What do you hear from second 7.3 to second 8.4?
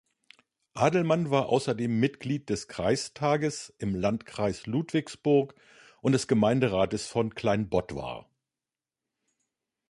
Kleinbottwar.